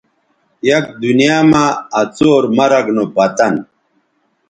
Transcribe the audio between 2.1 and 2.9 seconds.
څور مرگ